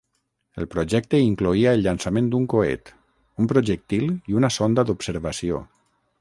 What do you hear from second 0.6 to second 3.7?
El projecte incloïa el llançament d'un coet, un